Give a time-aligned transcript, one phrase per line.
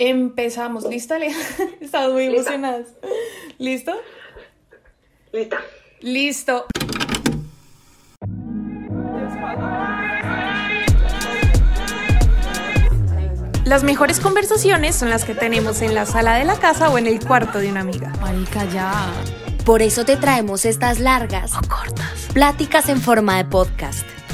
[0.00, 0.84] Empezamos.
[0.84, 1.32] ¿Lista, Ale?
[1.80, 2.86] Estamos muy emocionadas.
[3.58, 3.92] ¿Listo?
[5.32, 5.58] Lista.
[6.00, 6.66] Listo.
[13.64, 17.06] Las mejores conversaciones son las que tenemos en la sala de la casa o en
[17.06, 18.12] el cuarto de una amiga.
[18.20, 19.12] Marica, ya.
[19.66, 22.28] Por eso te traemos estas largas O cortas.
[22.32, 24.06] pláticas en forma de podcast.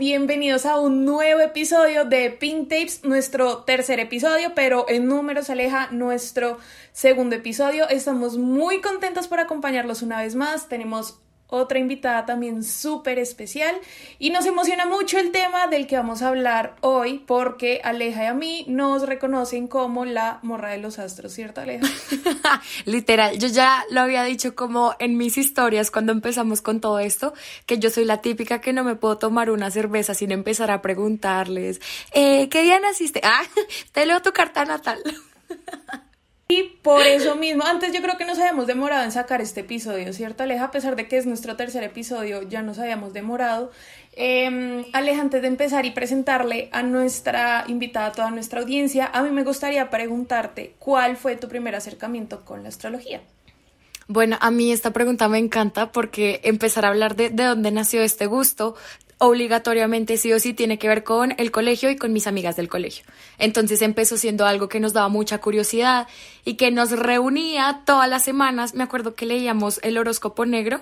[0.00, 5.90] Bienvenidos a un nuevo episodio de Pink Tapes, nuestro tercer episodio, pero en números aleja
[5.90, 6.56] nuestro
[6.90, 7.86] segundo episodio.
[7.86, 10.70] Estamos muy contentos por acompañarlos una vez más.
[10.70, 11.20] Tenemos
[11.50, 13.76] otra invitada también súper especial
[14.18, 18.26] y nos emociona mucho el tema del que vamos a hablar hoy porque Aleja y
[18.26, 21.86] a mí nos reconocen como la morra de los astros, ¿cierto Aleja?
[22.84, 27.34] Literal, yo ya lo había dicho como en mis historias cuando empezamos con todo esto,
[27.66, 30.82] que yo soy la típica que no me puedo tomar una cerveza sin empezar a
[30.82, 31.80] preguntarles,
[32.12, 33.20] eh, ¿qué día naciste?
[33.30, 33.44] Ah,
[33.92, 35.00] te leo tu carta natal.
[36.50, 40.12] Y por eso mismo, antes yo creo que nos habíamos demorado en sacar este episodio,
[40.12, 40.64] ¿cierto, Aleja?
[40.64, 43.70] A pesar de que es nuestro tercer episodio, ya nos habíamos demorado.
[44.14, 49.22] Eh, Aleja, antes de empezar y presentarle a nuestra invitada, a toda nuestra audiencia, a
[49.22, 53.20] mí me gustaría preguntarte cuál fue tu primer acercamiento con la astrología.
[54.08, 58.02] Bueno, a mí esta pregunta me encanta porque empezar a hablar de, de dónde nació
[58.02, 58.74] este gusto
[59.22, 62.70] obligatoriamente sí o sí tiene que ver con el colegio y con mis amigas del
[62.70, 63.04] colegio.
[63.38, 66.08] Entonces empezó siendo algo que nos daba mucha curiosidad
[66.46, 68.72] y que nos reunía todas las semanas.
[68.72, 70.80] Me acuerdo que leíamos el horóscopo negro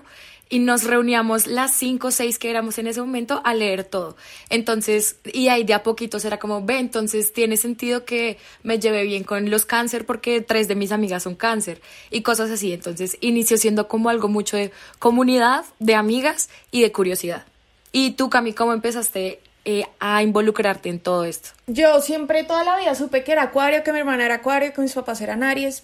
[0.48, 4.16] y nos reuníamos las cinco o seis que éramos en ese momento a leer todo.
[4.50, 9.02] Entonces, y ahí de a poquitos era como, ve, entonces tiene sentido que me lleve
[9.02, 11.82] bien con los cáncer porque tres de mis amigas son cáncer
[12.12, 12.72] y cosas así.
[12.72, 14.70] Entonces, inició siendo como algo mucho de
[15.00, 17.44] comunidad, de amigas y de curiosidad.
[17.92, 21.50] ¿Y tú, Cami, cómo empezaste eh, a involucrarte en todo esto?
[21.66, 24.80] Yo siempre toda la vida supe que era acuario, que mi hermana era acuario, que
[24.80, 25.82] mis papás eran aries,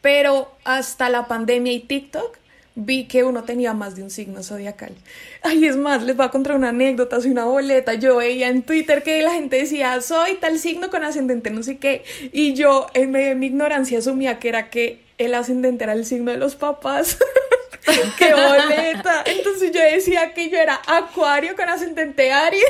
[0.00, 2.38] pero hasta la pandemia y TikTok
[2.74, 4.94] vi que uno tenía más de un signo zodiacal.
[5.42, 7.94] Ay, es más, les voy a contar una anécdota, soy una boleta.
[7.94, 11.78] Yo veía en Twitter que la gente decía, soy tal signo con ascendente no sé
[11.78, 15.92] qué, y yo en medio de mi ignorancia asumía que era que el ascendente era
[15.92, 17.18] el signo de los papás.
[18.18, 19.24] ¡Qué boleta!
[19.26, 22.64] Entonces yo decía que yo era acuario con ascendente Aries.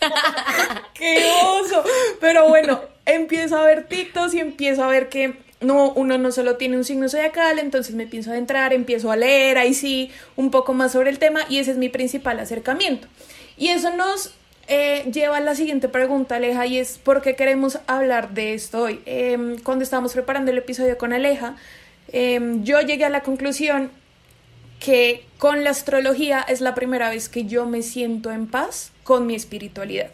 [0.94, 1.84] ¡Qué oso!
[2.20, 6.56] Pero bueno, empiezo a ver TikToks y empiezo a ver que no, uno no solo
[6.56, 10.72] tiene un signo zodiacal, entonces me pienso adentrar, empiezo a leer ahí sí un poco
[10.72, 13.08] más sobre el tema y ese es mi principal acercamiento.
[13.56, 14.34] Y eso nos
[14.68, 18.82] eh, lleva a la siguiente pregunta, Aleja, y es ¿por qué queremos hablar de esto
[18.82, 19.00] hoy?
[19.04, 21.56] Em, cuando estábamos preparando el episodio con Aleja,
[22.12, 23.90] em, yo llegué a la conclusión
[24.80, 29.26] que con la astrología es la primera vez que yo me siento en paz con
[29.26, 30.10] mi espiritualidad.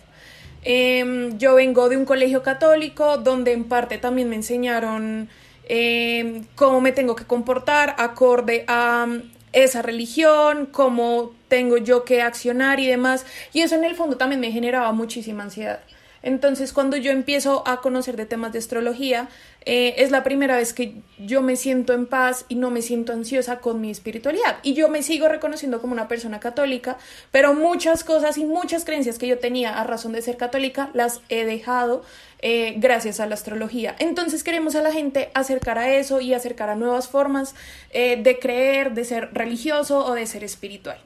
[0.63, 5.29] Em, yo vengo de un colegio católico donde en parte también me enseñaron
[5.69, 9.23] em, cómo me tengo que comportar acorde a mm,
[9.53, 13.25] esa religión, cómo tengo yo que accionar y demás.
[13.53, 15.81] Y eso en el fondo también me generaba muchísima ansiedad.
[16.27, 19.29] Entonces, cuando yo empiezo a conocer de temas de astrología,
[19.65, 23.13] eh, es la primera vez que yo me siento en paz y no me siento
[23.13, 24.57] ansiosa con mi espiritualidad.
[24.65, 26.99] Y yo me sigo reconociendo como una persona católica,
[27.31, 31.21] pero muchas cosas y muchas creencias que yo tenía a razón de ser católica las
[31.29, 32.03] he dejado
[32.43, 33.95] eh, gracias a la astrología.
[34.01, 37.55] Entonces queremos a la gente acercar a eso y acercar a nuevas formas
[37.91, 40.99] eh, de creer, de ser religioso o de ser espiritual.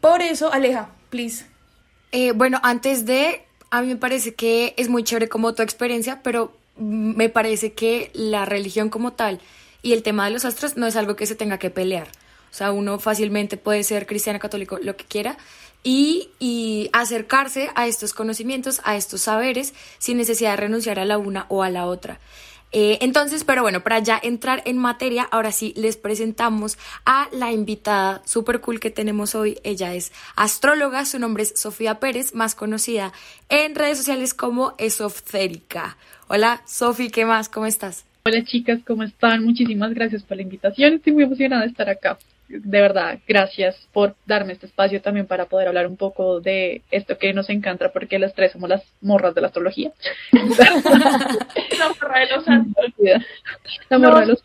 [0.00, 1.44] Por eso, Aleja, please.
[2.34, 6.52] Bueno, antes de, a mí me parece que es muy chévere como tu experiencia, pero
[6.76, 9.40] me parece que la religión como tal
[9.82, 12.08] y el tema de los astros no es algo que se tenga que pelear.
[12.50, 15.36] O sea, uno fácilmente puede ser cristiano, católico, lo que quiera,
[15.82, 21.18] y, y, acercarse a estos conocimientos, a estos saberes, sin necesidad de renunciar a la
[21.18, 22.18] una o a la otra.
[22.78, 26.76] Eh, entonces, pero bueno, para ya entrar en materia, ahora sí les presentamos
[27.06, 29.56] a la invitada super cool que tenemos hoy.
[29.64, 33.14] Ella es astróloga, su nombre es Sofía Pérez, más conocida
[33.48, 35.96] en redes sociales como Esoférica.
[36.28, 37.48] Hola, Sofi, ¿qué más?
[37.48, 38.04] ¿Cómo estás?
[38.26, 39.42] Hola chicas, ¿cómo están?
[39.42, 40.92] Muchísimas gracias por la invitación.
[40.92, 42.18] Estoy muy emocionada de estar acá
[42.48, 47.18] de verdad, gracias por darme este espacio también para poder hablar un poco de esto
[47.18, 49.92] que nos encanta, porque las tres somos las morras de la astrología.
[50.32, 52.94] la morra de los astros.
[53.88, 54.42] La morra de los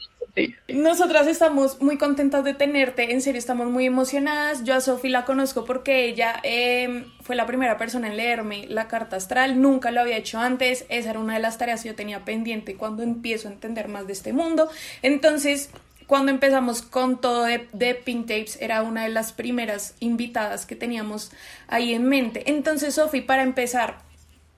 [0.68, 4.64] Nosotras estamos muy contentas de tenerte, en serio estamos muy emocionadas.
[4.64, 8.88] Yo a Sofi la conozco porque ella em, fue la primera persona en leerme la
[8.88, 11.96] carta astral, nunca lo había hecho antes, esa era una de las tareas que yo
[11.96, 14.70] tenía pendiente cuando empiezo a entender más de este mundo.
[15.04, 15.70] Entonces,
[16.12, 21.32] cuando empezamos con todo de, Pink Tapes, era una de las primeras invitadas que teníamos
[21.70, 22.44] ahí en mente.
[22.48, 24.00] Entonces, Sofi, para empezar,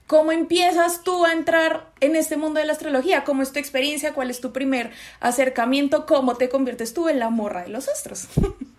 [0.07, 3.23] ¿cómo empiezas tú a entrar en este mundo de la astrología?
[3.23, 4.13] ¿Cómo es tu experiencia?
[4.15, 4.89] ¿Cuál es tu primer
[5.19, 6.07] acercamiento?
[6.07, 8.29] ¿Cómo te conviertes tú en la morra de los astros?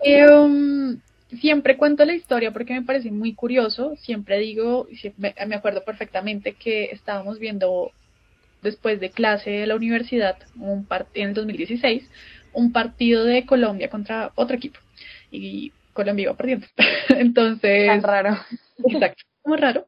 [0.00, 1.00] Um,
[1.40, 3.96] siempre cuento la historia porque me parece muy curioso.
[3.96, 4.86] Siempre digo,
[5.18, 7.92] me acuerdo perfectamente que estábamos viendo
[8.62, 12.08] después de clase de la universidad, un en el 2016,
[12.52, 14.78] un partido de Colombia contra otro equipo.
[15.30, 16.66] Y Colombia iba perdiendo.
[17.10, 17.86] Entonces.
[17.86, 18.38] Tan raro.
[18.84, 19.86] Exacto, muy raro.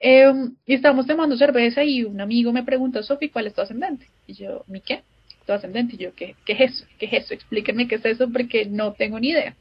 [0.00, 4.06] Em, y estábamos tomando cerveza y un amigo me preguntó, Sofi, ¿cuál es tu ascendente?
[4.26, 5.02] Y yo, ¿mi qué?
[5.46, 5.94] Tu ascendente.
[5.94, 6.86] Y yo, ¿qué, ¿qué es eso?
[6.98, 7.34] ¿Qué es eso?
[7.34, 9.54] Explíquenme qué es eso porque no tengo ni idea.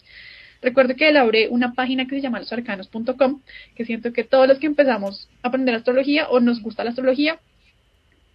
[0.62, 3.42] Recuerdo que elaboré una página que se llama losarcanos.com,
[3.76, 7.40] que siento que todos los que empezamos a aprender astrología o nos gusta la astrología,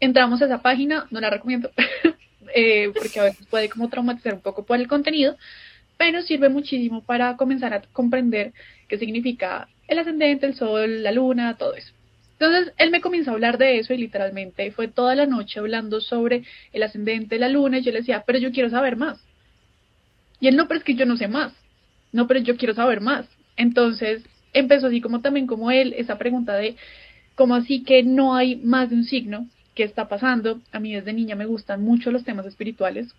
[0.00, 1.70] entramos a esa página, no la recomiendo,
[2.54, 5.36] eh, porque a veces puede como traumatizar un poco por el contenido,
[5.96, 8.52] pero sirve muchísimo para comenzar a comprender
[8.88, 11.92] qué significa el ascendente, el sol, la luna, todo eso.
[12.38, 16.00] Entonces él me comenzó a hablar de eso y literalmente fue toda la noche hablando
[16.02, 19.18] sobre el ascendente, la luna, y yo le decía, pero yo quiero saber más.
[20.38, 21.54] Y él no, pero es que yo no sé más.
[22.12, 23.26] No, pero yo quiero saber más.
[23.56, 24.22] Entonces
[24.52, 26.76] empezó así como también como él, esa pregunta de,
[27.34, 29.48] ¿cómo así que no hay más de un signo?
[29.76, 30.60] Qué está pasando.
[30.72, 33.14] A mí desde niña me gustan mucho los temas espirituales.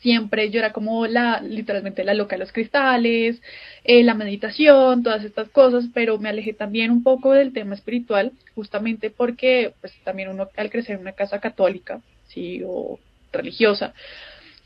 [0.00, 3.40] Siempre yo era como la, literalmente la loca de los cristales,
[3.84, 8.32] eh, la meditación, todas estas cosas, pero me alejé también un poco del tema espiritual,
[8.56, 12.98] justamente porque pues también uno al crecer en una casa católica, sí, o
[13.32, 13.94] religiosa,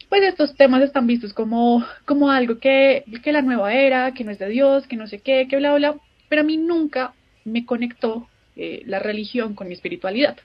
[0.08, 4.30] pues estos temas están vistos como, como algo que, que la nueva era, que no
[4.30, 5.96] es de Dios, que no sé qué, que bla, bla,
[6.30, 7.12] pero a mí nunca
[7.44, 8.26] me conectó
[8.56, 10.38] eh, la religión con mi espiritualidad.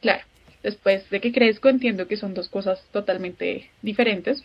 [0.00, 0.22] Claro,
[0.62, 4.44] después de que crezco entiendo que son dos cosas totalmente diferentes.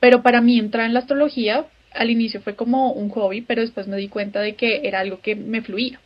[0.00, 3.86] Pero para mí entrar en la astrología al inicio fue como un hobby, pero después
[3.86, 6.00] me di cuenta de que era algo que me fluía.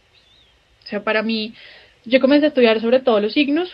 [0.84, 1.55] O sea, para mí,
[2.05, 3.70] yo comencé a estudiar sobre todos los signos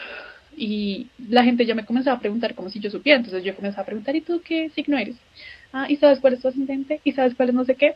[0.56, 3.18] y la gente ya me comenzaba a preguntar como si yo supiera.
[3.18, 5.16] Entonces yo comencé a preguntar, ¿y tú qué signo eres?
[5.72, 7.00] Ah, ¿y sabes cuál es tu ascendente?
[7.04, 7.94] ¿Y sabes cuál es no sé qué?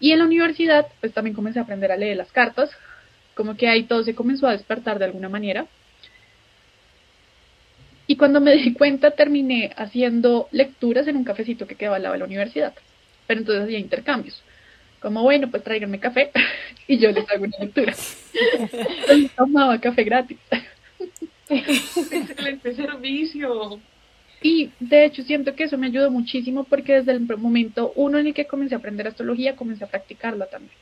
[0.00, 2.70] Y en la universidad, pues también comencé a aprender a leer las cartas,
[3.38, 5.68] como que ahí todo se comenzó a despertar de alguna manera.
[8.08, 12.14] Y cuando me di cuenta terminé haciendo lecturas en un cafecito que quedaba al lado
[12.14, 12.74] de la universidad.
[13.28, 14.42] Pero entonces hacía intercambios.
[15.00, 16.32] Como bueno, pues tráiganme café
[16.88, 17.94] y yo les hago una lectura.
[19.02, 20.38] Entonces tomaba café gratis.
[21.48, 23.78] Excelente servicio.
[24.42, 28.26] Y de hecho siento que eso me ayudó muchísimo porque desde el momento uno en
[28.26, 30.72] el que comencé a aprender astrología, comencé a practicarla también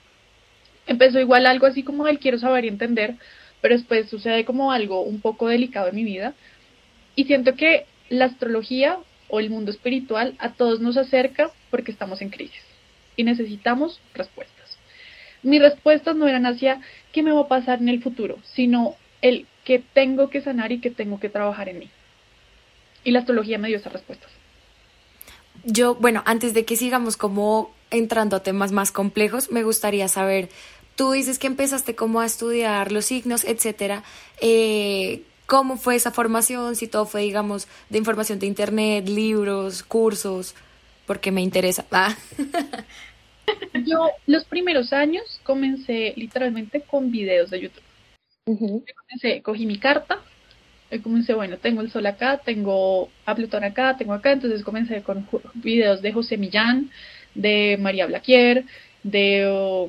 [0.87, 3.15] empezó igual algo así como el quiero saber y entender,
[3.61, 6.35] pero después sucede como algo un poco delicado en mi vida.
[7.15, 12.23] Y siento que la astrología o el mundo espiritual a todos nos acerca porque estamos
[12.23, 12.63] en crisis
[13.17, 14.79] y necesitamos respuestas.
[15.43, 16.81] Mis respuestas no eran hacia
[17.13, 20.81] qué me va a pasar en el futuro, sino el que tengo que sanar y
[20.81, 21.91] que tengo que trabajar en mí.
[23.05, 24.31] Y la astrología me dio esas respuestas.
[25.65, 30.49] Yo, bueno, antes de que sigamos como entrando a temas más complejos, me gustaría saber
[30.97, 34.03] Tú dices que empezaste como a estudiar los signos, etcétera.
[34.41, 36.75] Eh, ¿Cómo fue esa formación?
[36.75, 40.55] Si todo fue, digamos, de información de internet, libros, cursos,
[41.07, 41.85] porque me interesa.
[41.99, 42.17] Ah.
[43.87, 47.85] Yo los primeros años comencé literalmente con videos de YouTube.
[48.45, 50.21] comencé, cogí mi carta,
[50.91, 55.03] y comencé, bueno, tengo el sol acá, tengo a Plutón acá, tengo acá, entonces comencé
[55.03, 56.91] con videos de José Millán,
[57.35, 58.65] de María Blaquier,
[59.03, 59.89] de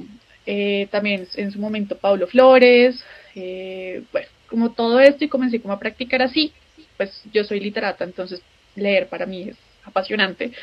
[0.49, 3.03] eh, también en su momento Pablo Flores,
[3.35, 6.53] eh, bueno, como todo esto y comencé como a practicar así,
[6.95, 8.41] pues yo soy literata, entonces
[8.73, 10.53] leer para mí es apasionante.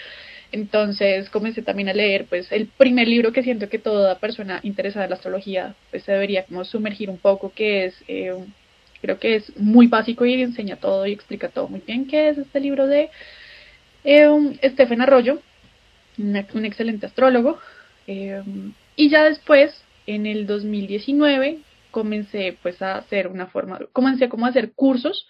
[0.53, 5.05] Entonces comencé también a leer, pues el primer libro que siento que toda persona interesada
[5.05, 8.33] en la astrología pues se debería como sumergir un poco, que es, eh,
[9.03, 12.39] creo que es muy básico y enseña todo y explica todo muy bien, que es
[12.39, 13.11] este libro de
[14.05, 15.43] eh, Stephen Arroyo,
[16.17, 17.59] un, excelente astrólogo.
[18.07, 18.41] Eh,
[18.97, 21.59] y ya después, en el 2019,
[21.91, 25.29] comencé pues a hacer una forma, comencé como a hacer cursos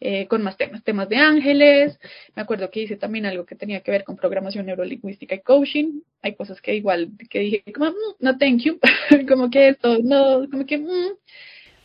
[0.00, 1.98] eh, con más temas, temas de ángeles,
[2.36, 6.02] me acuerdo que hice también algo que tenía que ver con programación neurolingüística y coaching,
[6.22, 8.78] hay cosas que igual que dije como, mm, no thank you,
[9.28, 11.16] como que esto, no, como que, mm".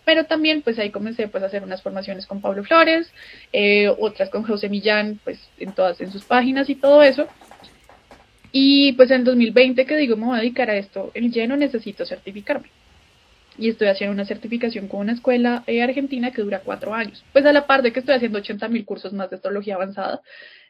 [0.05, 3.11] pero también pues ahí comencé pues a hacer unas formaciones con Pablo Flores,
[3.51, 7.27] eh, otras con José Millán, pues en todas, en sus páginas y todo eso,
[8.53, 12.05] y pues en 2020 que digo me voy a dedicar a esto, el lleno necesito
[12.05, 12.69] certificarme
[13.57, 17.23] y estoy haciendo una certificación con una escuela eh, argentina que dura cuatro años.
[17.33, 20.21] Pues a la par de que estoy haciendo 80 mil cursos más de astrología avanzada.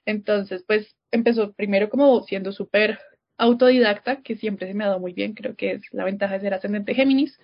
[0.06, 3.00] Entonces, pues empezó primero como siendo súper
[3.38, 6.42] autodidacta, que siempre se me ha dado muy bien, creo que es la ventaja de
[6.42, 7.40] ser ascendente Géminis,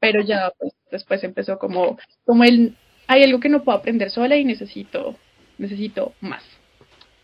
[0.00, 4.36] pero ya pues, después empezó como, como el, hay algo que no puedo aprender sola
[4.36, 5.16] y necesito,
[5.56, 6.42] necesito más,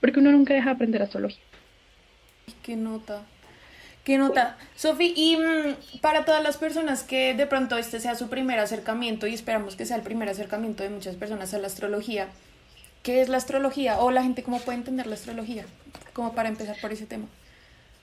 [0.01, 1.43] porque uno nunca deja de aprender astrología.
[2.63, 3.23] ¿Qué nota?
[4.05, 4.57] ¿Qué nota?
[4.77, 9.27] Sofi, y mm, para todas las personas que de pronto este sea su primer acercamiento
[9.27, 12.29] y esperamos que sea el primer acercamiento de muchas personas a la astrología,
[13.03, 13.99] ¿qué es la astrología?
[13.99, 15.67] O la gente, ¿cómo puede entender la astrología?
[16.13, 17.27] Como para empezar por ese tema.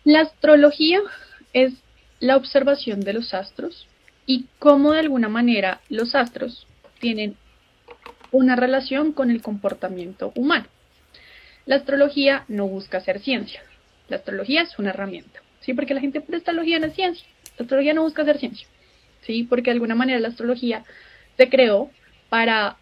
[0.03, 0.99] La astrología
[1.53, 1.73] es
[2.19, 3.87] la observación de los astros
[4.25, 6.67] y cómo de alguna manera los astros
[6.99, 7.37] tienen
[8.31, 10.65] una relación con el comportamiento humano.
[11.65, 13.61] La astrología no busca ser ciencia.
[14.13, 15.41] La astrología es una herramienta.
[15.63, 15.73] ¿sí?
[15.73, 17.25] Porque la gente, la astrología no es ciencia,
[17.57, 18.67] la astrología no busca hacer ciencia,
[19.21, 19.43] ¿sí?
[19.43, 20.83] Porque de alguna manera la astrología
[21.37, 21.89] se creó
[22.29, 22.77] para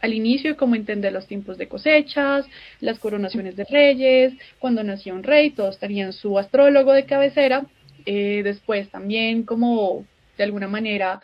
[0.00, 2.46] al inicio como entender los tiempos de cosechas,
[2.80, 7.66] las coronaciones de reyes, cuando nació un rey, todos tenían su astrólogo de cabecera,
[8.06, 10.06] eh, después también como
[10.38, 11.20] de alguna manera,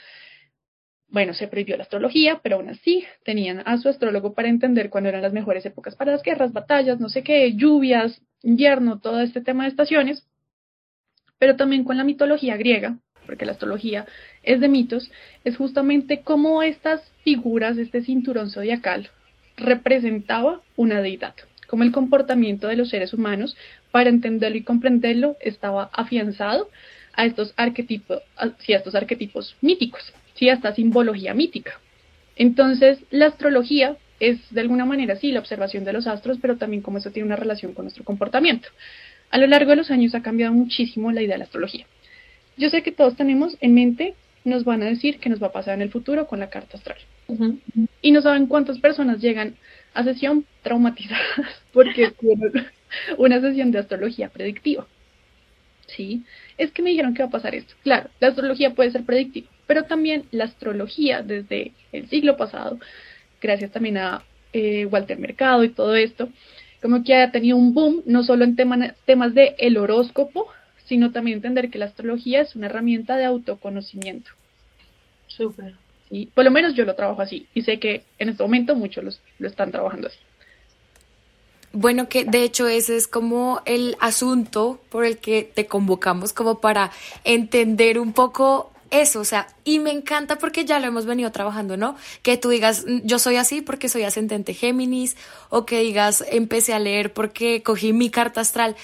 [1.08, 5.08] bueno, se prohibió la astrología, pero aún así tenían a su astrólogo para entender cuándo
[5.08, 9.40] eran las mejores épocas para las guerras, batallas, no sé qué, lluvias, invierno, todo este
[9.40, 10.26] tema de estaciones
[11.38, 14.06] pero también con la mitología griega, porque la astrología
[14.42, 15.10] es de mitos,
[15.44, 19.10] es justamente cómo estas figuras, este cinturón zodiacal,
[19.56, 21.34] representaba una deidad,
[21.66, 23.56] como el comportamiento de los seres humanos,
[23.90, 26.68] para entenderlo y comprenderlo, estaba afianzado
[27.14, 31.80] a estos arquetipos, a estos arquetipos míticos, sí, a esta simbología mítica.
[32.36, 36.82] Entonces, la astrología es de alguna manera sí la observación de los astros, pero también
[36.82, 38.68] cómo eso tiene una relación con nuestro comportamiento.
[39.30, 41.86] A lo largo de los años ha cambiado muchísimo la idea de la astrología.
[42.56, 45.52] Yo sé que todos tenemos en mente, nos van a decir qué nos va a
[45.52, 46.98] pasar en el futuro con la carta astral.
[48.00, 49.56] Y no saben cuántas personas llegan
[49.92, 51.20] a sesión traumatizadas
[51.72, 52.12] porque
[53.18, 54.86] una sesión de astrología predictiva.
[55.88, 56.24] ¿Sí?
[56.58, 57.74] Es que me dijeron que va a pasar esto.
[57.82, 62.80] Claro, la astrología puede ser predictiva, pero también la astrología desde el siglo pasado,
[63.46, 64.22] gracias también a
[64.52, 66.28] eh, Walter Mercado y todo esto,
[66.82, 70.48] como que ha tenido un boom, no solo en temas de el horóscopo,
[70.86, 74.30] sino también entender que la astrología es una herramienta de autoconocimiento.
[75.26, 75.74] Súper.
[76.10, 79.04] Y por lo menos yo lo trabajo así y sé que en este momento muchos
[79.04, 80.18] los, lo están trabajando así.
[81.72, 86.60] Bueno, que de hecho ese es como el asunto por el que te convocamos, como
[86.60, 86.90] para
[87.24, 91.76] entender un poco eso, o sea, y me encanta porque ya lo hemos venido trabajando,
[91.76, 91.96] ¿no?
[92.22, 95.16] Que tú digas, mm, yo soy así porque soy ascendente Géminis,
[95.48, 98.76] o que digas, empecé a leer porque cogí mi carta astral.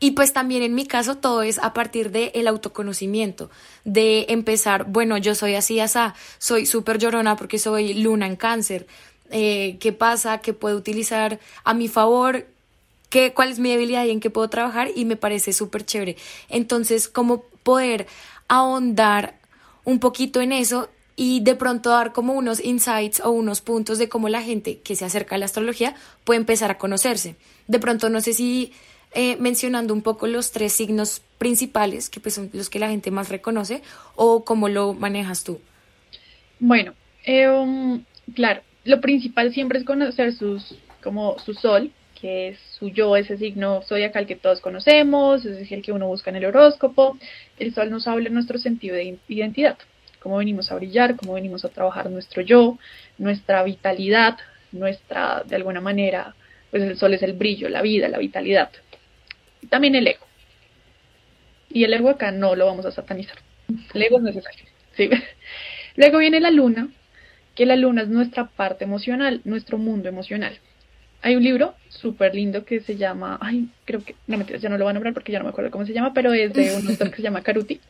[0.00, 3.50] Y pues también en mi caso todo es a partir del el autoconocimiento,
[3.84, 5.98] de empezar, bueno, yo soy así, así,
[6.38, 8.86] soy súper llorona porque soy luna en cáncer.
[9.30, 10.38] Eh, ¿Qué pasa?
[10.38, 12.46] ¿Qué puedo utilizar a mi favor?
[13.10, 14.90] ¿Qué, ¿Cuál es mi debilidad y en qué puedo trabajar?
[14.94, 16.16] Y me parece súper chévere.
[16.48, 18.06] Entonces, ¿cómo poder
[18.48, 19.38] ahondar
[19.88, 24.10] un poquito en eso y de pronto dar como unos insights o unos puntos de
[24.10, 27.36] cómo la gente que se acerca a la astrología puede empezar a conocerse.
[27.68, 28.72] De pronto, no sé si
[29.14, 33.10] eh, mencionando un poco los tres signos principales, que pues son los que la gente
[33.10, 33.82] más reconoce,
[34.14, 35.58] o cómo lo manejas tú.
[36.60, 36.92] Bueno,
[37.24, 38.04] eh, um,
[38.34, 41.90] claro, lo principal siempre es conocer sus, como su sol,
[42.20, 46.30] que es su yo, ese signo zodiacal que todos conocemos, es el que uno busca
[46.30, 47.18] en el horóscopo.
[47.58, 49.78] El sol nos habla de nuestro sentido de identidad.
[50.20, 52.76] cómo venimos a brillar, cómo venimos a trabajar nuestro yo,
[53.18, 54.36] nuestra vitalidad,
[54.72, 56.34] nuestra, de alguna manera,
[56.70, 58.70] pues el sol es el brillo, la vida, la vitalidad.
[59.70, 60.26] También el ego.
[61.70, 63.38] Y el ego acá no lo vamos a satanizar.
[63.94, 64.64] El ego es necesario.
[65.96, 66.88] Luego viene la luna,
[67.54, 70.58] que la luna es nuestra parte emocional, nuestro mundo emocional.
[71.20, 74.78] Hay un libro súper lindo que se llama, ay, creo que, no mentiras, ya no
[74.78, 76.76] lo van a nombrar porque ya no me acuerdo cómo se llama, pero es de
[76.76, 77.80] un autor que se llama Karuti,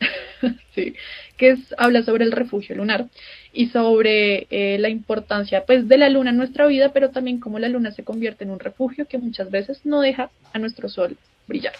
[0.75, 0.95] sí,
[1.37, 3.05] que es, habla sobre el refugio lunar
[3.53, 7.59] y sobre eh, la importancia pues de la luna en nuestra vida, pero también cómo
[7.59, 11.17] la luna se convierte en un refugio que muchas veces no deja a nuestro sol
[11.47, 11.73] brillar.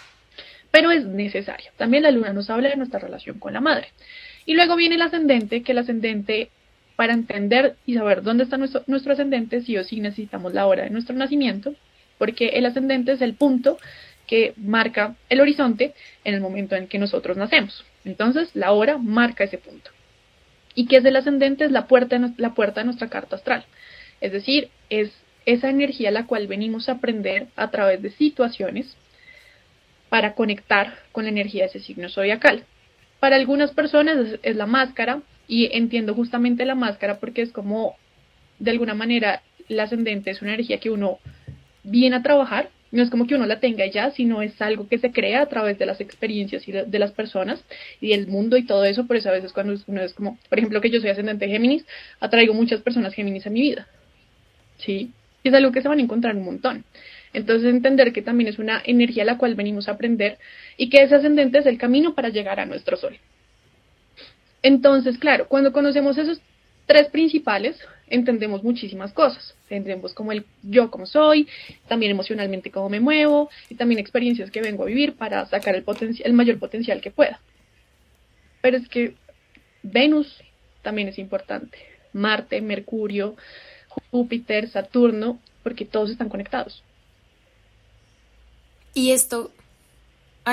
[0.70, 1.70] Pero es necesario.
[1.76, 3.88] También la luna nos habla de nuestra relación con la madre.
[4.46, 6.50] Y luego viene el ascendente, que el ascendente
[7.00, 10.90] para entender y saber dónde está nuestro, ascendente, sí o sí necesitamos la hora de
[10.90, 11.74] nuestro nacimiento,
[12.18, 13.78] porque el ascendente es el punto
[14.26, 17.86] que marca el horizonte en el momento en que nosotros nacemos.
[18.04, 19.90] Entonces, la hora marca ese punto.
[20.74, 21.64] ¿Y qué es el ascendente?
[21.64, 23.64] Es la puerta, la puerta de nuestra carta astral.
[24.20, 25.10] Es decir, es
[25.46, 28.94] esa energía la cual venimos a aprender a través de situaciones
[30.10, 32.66] para conectar con la energía de ese signo zodiacal.
[33.20, 37.96] Para algunas personas es la máscara, y entiendo justamente la máscara porque es como,
[38.60, 41.18] de alguna manera, el ascendente es una energía que uno
[41.82, 42.70] viene a trabajar.
[42.92, 45.46] No es como que uno la tenga ya, sino es algo que se crea a
[45.46, 47.64] través de las experiencias y de, las personas
[48.00, 49.08] y del mundo y todo eso.
[49.08, 51.84] Por eso a veces cuando uno es como, por ejemplo, que yo soy ascendente Géminis,
[52.20, 53.88] atraigo muchas personas Géminis a mi vida.
[54.78, 55.10] ¿Sí?
[55.42, 56.84] es algo que se van a encontrar un montón.
[57.32, 60.38] Entonces entender que también es una energía a la cual venimos a aprender
[60.76, 63.18] y que ese ascendente es el camino para llegar a nuestro sol.
[64.62, 66.40] Entonces, claro, cuando conocemos esos
[66.86, 69.54] tres principales, entendemos muchísimas cosas.
[69.70, 71.48] Entendemos como el yo como soy,
[71.88, 75.84] también emocionalmente cómo me muevo y también experiencias que vengo a vivir para sacar el,
[76.24, 77.40] el mayor potencial que pueda.
[78.60, 79.14] Pero es que
[79.82, 80.42] Venus
[80.82, 81.78] también es importante.
[82.12, 83.36] Marte, Mercurio,
[84.10, 86.82] Júpiter, Saturno, porque todos están conectados.
[88.92, 89.52] Y esto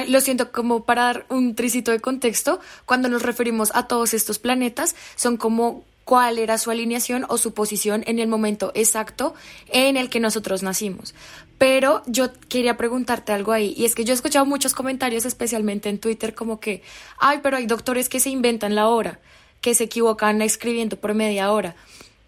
[0.05, 4.39] lo siento, como para dar un tricito de contexto, cuando nos referimos a todos estos
[4.39, 9.35] planetas, son como cuál era su alineación o su posición en el momento exacto
[9.67, 11.13] en el que nosotros nacimos.
[11.57, 15.89] Pero yo quería preguntarte algo ahí, y es que yo he escuchado muchos comentarios, especialmente
[15.89, 16.81] en Twitter, como que,
[17.19, 19.19] ay, pero hay doctores que se inventan la hora,
[19.59, 21.75] que se equivocan escribiendo por media hora.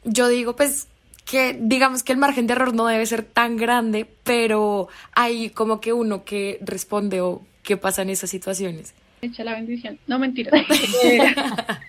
[0.03, 0.87] Yo digo, pues
[1.29, 5.79] que digamos que el margen de error no debe ser tan grande, pero hay como
[5.79, 8.93] que uno que responde o qué pasa en esas situaciones.
[9.21, 9.99] Echa la bendición.
[10.07, 10.51] No, mentira.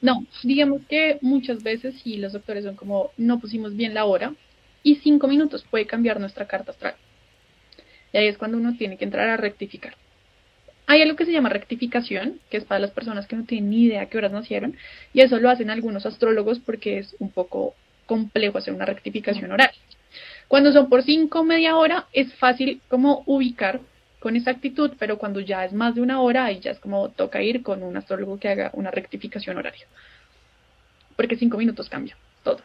[0.00, 4.34] no, digamos que muchas veces sí los doctores son como no pusimos bien la hora
[4.82, 6.94] y cinco minutos puede cambiar nuestra carta astral.
[8.12, 9.96] Y ahí es cuando uno tiene que entrar a rectificar.
[10.86, 13.84] Hay algo que se llama rectificación, que es para las personas que no tienen ni
[13.84, 14.76] idea qué horas nacieron,
[15.14, 17.74] y eso lo hacen algunos astrólogos porque es un poco
[18.06, 19.70] complejo hacer una rectificación oral.
[20.46, 23.80] Cuando son por cinco o media hora, es fácil como ubicar
[24.24, 27.42] con exactitud, pero cuando ya es más de una hora, ahí ya es como toca
[27.42, 29.84] ir con un astrólogo que haga una rectificación horaria.
[31.14, 32.60] Porque cinco minutos cambia todo.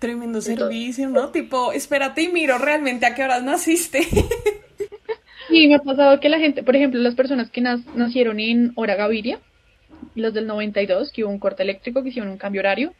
[0.00, 1.28] Tremendo servicio, ¿no?
[1.28, 4.00] Tipo, espérate y miro realmente a qué horas naciste.
[5.46, 8.94] Sí, me ha pasado que la gente, por ejemplo, las personas que nacieron en hora
[8.94, 9.40] Gaviria,
[10.14, 12.94] los del 92, que hubo un corte eléctrico, que hicieron un cambio horario,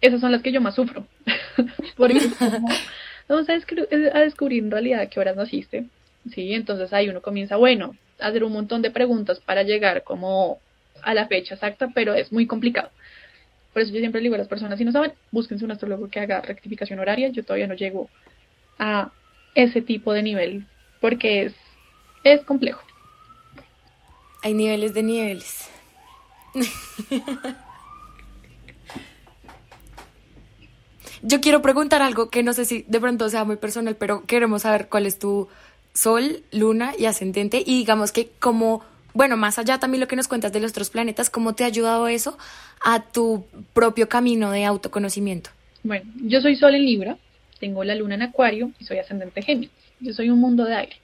[0.00, 1.06] esas son las que yo más sufro.
[1.98, 2.18] Porque
[3.28, 5.84] vamos a, a, descubrir en realidad a qué horas naciste.
[6.32, 10.58] Sí, entonces ahí uno comienza, bueno, a hacer un montón de preguntas para llegar como
[11.02, 12.90] a la fecha exacta, pero es muy complicado.
[13.72, 16.20] Por eso yo siempre digo a las personas, si no saben, búsquense un astrólogo que
[16.20, 17.28] haga rectificación horaria.
[17.28, 18.08] Yo todavía no llego
[18.78, 19.12] a
[19.54, 20.66] ese tipo de nivel
[21.00, 21.54] porque es,
[22.24, 22.82] es complejo.
[24.42, 25.68] Hay niveles de niveles.
[31.22, 34.62] Yo quiero preguntar algo que no sé si de pronto sea muy personal, pero queremos
[34.62, 35.48] saber cuál es tu
[35.96, 40.28] sol, luna y ascendente y digamos que como, bueno, más allá también lo que nos
[40.28, 42.38] cuentas de los otros planetas, ¿cómo te ha ayudado eso
[42.84, 45.50] a tu propio camino de autoconocimiento?
[45.82, 47.18] Bueno, yo soy sol en Libra,
[47.58, 49.70] tengo la luna en Acuario y soy ascendente Géminis.
[50.00, 50.96] Yo soy un mundo de aire.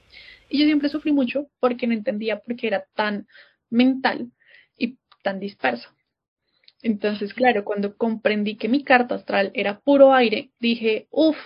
[0.50, 3.26] Y yo siempre sufrí mucho porque no entendía por qué era tan
[3.70, 4.30] mental
[4.76, 5.88] y tan disperso.
[6.82, 11.38] Entonces, claro, cuando comprendí que mi carta astral era puro aire, dije, uff,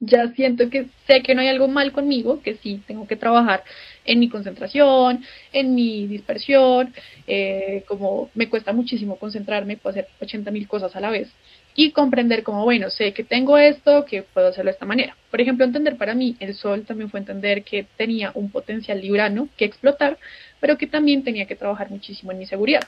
[0.00, 3.62] ya siento que sé que no hay algo mal conmigo, que sí tengo que trabajar
[4.04, 6.92] en mi concentración, en mi dispersión,
[7.26, 11.28] eh, como me cuesta muchísimo concentrarme, puedo hacer 80 mil cosas a la vez
[11.76, 15.16] y comprender como, bueno, sé que tengo esto, que puedo hacerlo de esta manera.
[15.30, 19.48] Por ejemplo, entender para mí el sol también fue entender que tenía un potencial librano
[19.56, 20.18] que explotar,
[20.60, 22.82] pero que también tenía que trabajar muchísimo en mi seguridad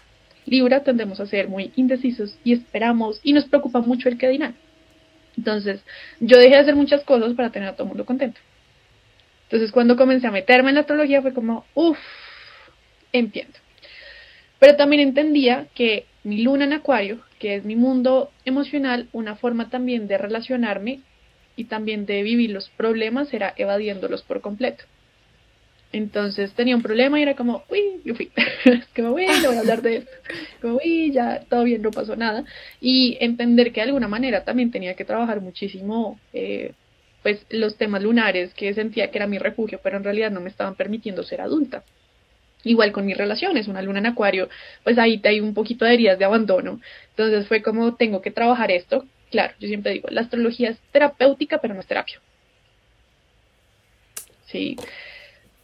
[0.44, 4.56] Libra tendemos a ser muy indecisos y esperamos y nos preocupa mucho el que dirán.
[5.36, 5.80] Entonces,
[6.20, 8.40] yo dejé de hacer muchas cosas para tener a todo el mundo contento.
[9.44, 11.98] Entonces, cuando comencé a meterme en la astrología fue como, uff,
[13.12, 13.58] entiendo.
[14.58, 19.68] Pero también entendía que mi luna en acuario, que es mi mundo emocional, una forma
[19.70, 21.00] también de relacionarme
[21.56, 24.84] y también de vivir los problemas era evadiéndolos por completo.
[25.92, 28.30] Entonces tenía un problema y era como, uy, yo fui,
[28.64, 30.10] es como, uy, no voy a hablar de esto,
[30.60, 32.44] como, uy, ya, todo bien, no pasó nada.
[32.80, 36.72] Y entender que de alguna manera también tenía que trabajar muchísimo, eh,
[37.22, 40.48] pues, los temas lunares, que sentía que era mi refugio, pero en realidad no me
[40.48, 41.84] estaban permitiendo ser adulta.
[42.64, 44.48] Igual con mis relaciones, una luna en acuario,
[44.84, 46.80] pues ahí hay un poquito de heridas de abandono.
[47.10, 49.04] Entonces fue como, tengo que trabajar esto.
[49.30, 52.20] Claro, yo siempre digo, la astrología es terapéutica, pero no es terapia.
[54.46, 54.76] Sí.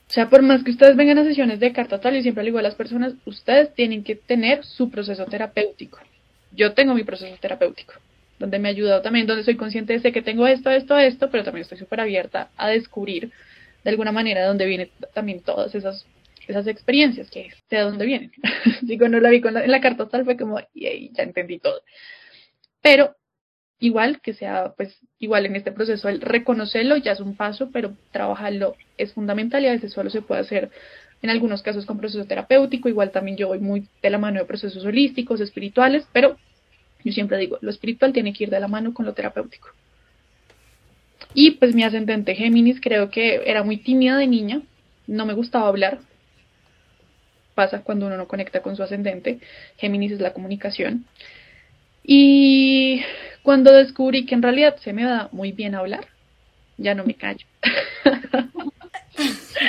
[0.08, 2.48] O sea, por más que ustedes vengan a sesiones de carta tal, y siempre le
[2.48, 5.98] digo a las personas, ustedes tienen que tener su proceso terapéutico.
[6.52, 7.92] Yo tengo mi proceso terapéutico,
[8.38, 11.44] donde me ha ayudado también, donde soy consciente de que tengo esto, esto, esto, pero
[11.44, 13.30] también estoy súper abierta a descubrir
[13.84, 16.06] de alguna manera de dónde vienen también todas esas,
[16.46, 18.32] esas experiencias, que de dónde vienen.
[18.86, 21.82] Si cuando la vi con en la carta tal fue como, ya entendí todo.
[22.80, 23.14] Pero
[23.80, 27.94] igual, que sea pues igual en este proceso el reconocerlo ya es un paso, pero
[28.12, 30.70] trabajarlo es fundamental y a veces solo se puede hacer
[31.22, 34.46] en algunos casos con proceso terapéutico, igual también yo voy muy de la mano de
[34.46, 36.36] procesos holísticos, espirituales, pero
[37.04, 39.68] yo siempre digo, lo espiritual tiene que ir de la mano con lo terapéutico.
[41.34, 44.62] Y pues mi ascendente Géminis creo que era muy tímida de niña,
[45.06, 45.98] no me gustaba hablar.
[47.54, 49.40] Pasa cuando uno no conecta con su ascendente.
[49.78, 51.06] Géminis es la comunicación.
[52.10, 53.02] Y
[53.42, 56.06] cuando descubrí que en realidad se me da muy bien hablar,
[56.78, 57.44] ya no me callo.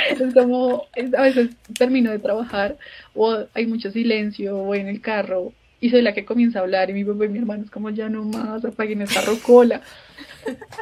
[0.10, 0.86] es como,
[1.18, 2.78] a veces termino de trabajar
[3.14, 6.90] o hay mucho silencio o en el carro y soy la que comienza a hablar
[6.90, 9.82] y mi papá y mi hermano es como ya no más, apaguen esta rocola.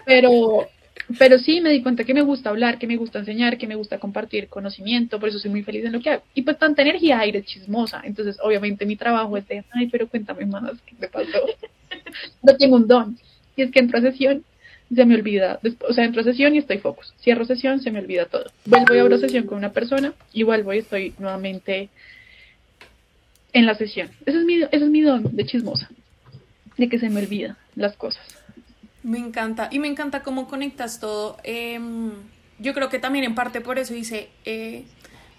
[0.06, 0.67] Pero
[1.17, 3.76] pero sí me di cuenta que me gusta hablar, que me gusta enseñar, que me
[3.76, 6.24] gusta compartir conocimiento, por eso soy muy feliz en lo que hago.
[6.34, 8.02] Y pues tanta energía aire chismosa.
[8.04, 11.39] Entonces, obviamente mi trabajo es de, ay, pero cuéntame más, ¿qué me pasó?
[12.43, 13.17] no tengo un don.
[13.56, 14.43] Y es que entro a sesión,
[14.93, 17.13] se me olvida, o sea, entro a sesión y estoy focus.
[17.22, 18.46] Cierro sesión, se me olvida todo.
[18.65, 21.89] Vuelvo y abro sesión con una persona y vuelvo y estoy nuevamente
[23.54, 24.10] en la sesión.
[24.26, 25.89] Ese es mi, ese es mi don de chismosa,
[26.78, 28.24] de que se me olvida las cosas.
[29.08, 29.70] Me encanta.
[29.72, 31.38] Y me encanta cómo conectas todo.
[31.43, 32.12] Em,
[32.60, 34.84] yo creo que también en parte por eso hice, eh,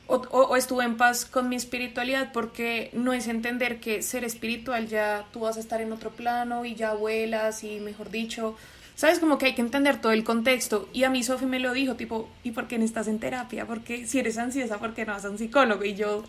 [0.06, 5.26] o, estuve en paz con mi espiritualidad, porque no es entender que ser espiritual ya
[5.34, 8.56] tú vas a estar en otro plano y ya vuelas y mejor dicho,
[8.94, 10.88] sabes como que hay que entender todo el contexto.
[10.94, 13.66] Y a mí Sofi me lo dijo, tipo, ¿y por qué no estás en terapia?
[13.66, 15.84] Porque si eres ansiosa, ¿por qué no vas a un psicólogo?
[15.84, 16.24] Y yo,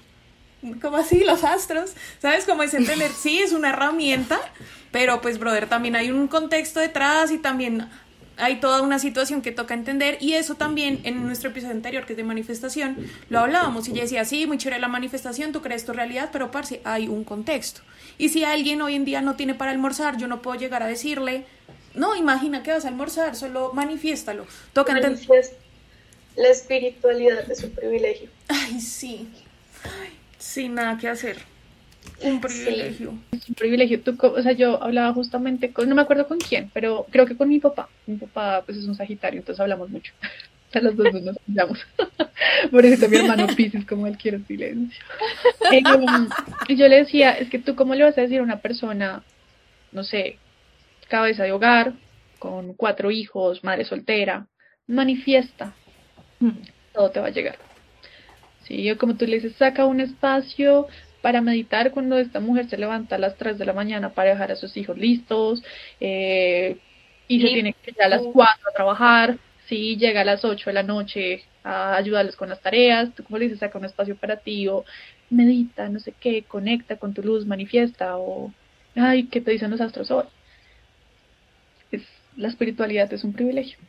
[0.81, 2.45] como así, los astros, ¿sabes?
[2.45, 4.39] Como es entender, sí, es una herramienta,
[4.91, 7.89] pero pues, brother, también hay un contexto detrás y también
[8.39, 12.13] hay toda una situación que toca entender y eso también en nuestro episodio anterior que
[12.13, 12.95] es de manifestación
[13.29, 16.49] lo hablábamos y ella decía, sí, muy chévere la manifestación, tú crees tu realidad, pero
[16.49, 17.81] parce, hay un contexto.
[18.17, 20.87] Y si alguien hoy en día no tiene para almorzar, yo no puedo llegar a
[20.87, 21.45] decirle,
[21.93, 24.45] no, imagina que vas a almorzar, solo manifiéstalo.
[24.73, 25.19] Toca entender.
[26.35, 28.29] La espiritualidad es un privilegio.
[28.47, 29.27] Ay, sí.
[30.39, 31.37] Sin nada que hacer.
[32.21, 33.11] Un privilegio.
[33.11, 34.01] un privilegio.
[34.01, 37.37] Tú, o sea, yo hablaba justamente con, no me acuerdo con quién, pero creo que
[37.37, 37.89] con mi papá.
[38.07, 40.13] Mi papá pues es un sagitario, entonces hablamos mucho.
[40.73, 41.79] A los dos nos hablamos.
[42.71, 45.03] Por eso mi hermano Pisces, como él quiere silencio.
[45.71, 45.83] Eh,
[46.67, 49.21] y yo le decía, es que tú cómo le vas a decir a una persona,
[49.91, 50.39] no sé,
[51.07, 51.93] cabeza de hogar,
[52.39, 54.47] con cuatro hijos, madre soltera,
[54.87, 55.73] manifiesta,
[56.39, 56.49] hmm.
[56.93, 57.68] todo te va a llegar.
[58.69, 60.87] Sí, yo como tú le dices, saca un espacio
[61.21, 64.51] para meditar cuando esta mujer se levanta a las 3 de la mañana para dejar
[64.51, 65.63] a sus hijos listos
[65.99, 66.77] eh,
[67.27, 70.69] y se tiene que ir a las 4 a trabajar, sí, llega a las 8
[70.69, 74.15] de la noche a ayudarles con las tareas, tú como le dices, saca un espacio
[74.15, 74.85] para ti o
[75.31, 78.53] medita, no sé qué, conecta con tu luz, manifiesta o,
[78.95, 80.25] ay, ¿qué te dicen los astros hoy?
[81.91, 82.03] Es,
[82.37, 83.79] la espiritualidad es un privilegio.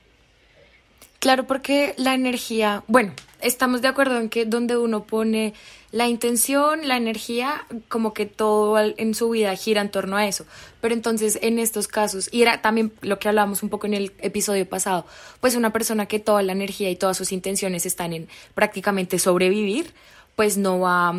[1.20, 5.52] Claro, porque la energía, bueno, estamos de acuerdo en que donde uno pone
[5.92, 10.46] la intención, la energía, como que todo en su vida gira en torno a eso.
[10.80, 14.12] Pero entonces en estos casos, y era también lo que hablábamos un poco en el
[14.20, 15.04] episodio pasado,
[15.40, 19.92] pues una persona que toda la energía y todas sus intenciones están en prácticamente sobrevivir,
[20.37, 21.14] pues no va a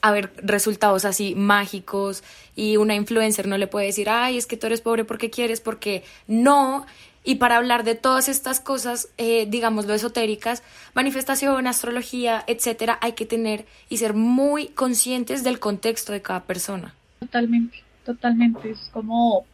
[0.00, 2.24] haber resultados así mágicos
[2.56, 5.60] y una influencer no le puede decir, ay, es que tú eres pobre porque quieres,
[5.60, 6.84] porque no,
[7.26, 10.62] Y para hablar de todas estas cosas, eh, digamos, lo esotéricas,
[10.94, 16.94] manifestación, astrología, etcétera, hay que tener y ser muy conscientes del contexto de cada persona.
[17.18, 18.70] Totalmente, totalmente.
[18.70, 19.44] Es como,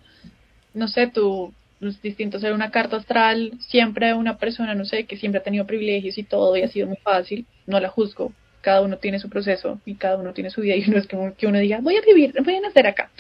[0.75, 5.17] no sé, tú, es distinto ser una carta astral, siempre una persona, no sé, que
[5.17, 8.35] siempre ha tenido privilegios y todo y ha sido muy fácil, no la juzgo.
[8.61, 11.35] Cada uno tiene su proceso y cada uno tiene su vida y no es como
[11.35, 13.11] que uno diga, voy a vivir, voy a nacer acá.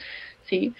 [0.45, 0.75] Sí,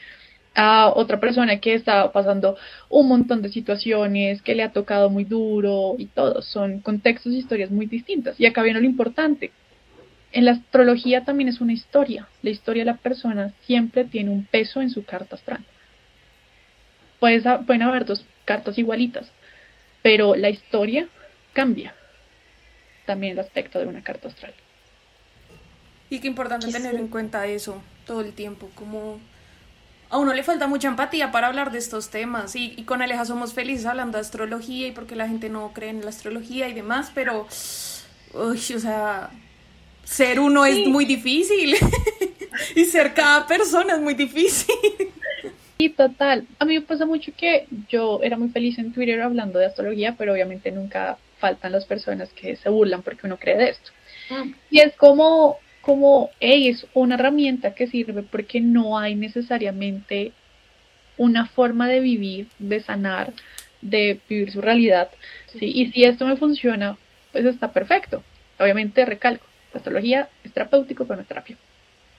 [0.55, 2.57] a otra persona que está pasando
[2.89, 6.43] un montón de situaciones, que le ha tocado muy duro y todo.
[6.43, 8.39] Son contextos y historias muy distintas.
[8.39, 9.53] Y acá viene lo importante.
[10.33, 12.29] En la astrología también es una historia.
[12.43, 15.65] La historia de la persona siempre tiene un peso en su carta astral.
[17.19, 19.31] pueden haber dos cartas igualitas,
[20.03, 21.09] pero la historia
[21.53, 21.95] cambia
[23.07, 24.55] también el aspecto de una carta astral.
[26.11, 29.19] Y qué importante tener en cuenta eso todo el tiempo, como
[30.13, 33.55] a uno le falta mucha empatía para hablar de estos temas y, con Aleja somos
[33.55, 37.11] felices hablando de astrología y porque la gente no cree en la astrología y demás,
[37.15, 37.49] pero,
[38.35, 39.31] uy, o sea,
[40.05, 41.77] ser uno es muy difícil
[42.77, 44.75] y ser cada persona es muy difícil.
[45.79, 46.47] Sí, total.
[46.59, 50.15] A mí me pasa mucho que yo era muy feliz en Twitter hablando de astrología,
[50.19, 53.91] pero obviamente nunca faltan las personas que se burlan porque uno cree de esto.
[54.29, 54.53] Mm.
[54.71, 60.33] Y es como como, es una herramienta que sirve porque no hay necesariamente
[61.19, 63.33] una forma de vivir, de sanar,
[63.81, 65.11] de vivir su realidad.
[65.59, 65.71] ¿sí?
[65.75, 66.97] Y si esto me funciona,
[67.33, 68.23] pues está perfecto.
[68.59, 71.57] Obviamente, recalco, la astrología es terapéutico, pero no es terapia.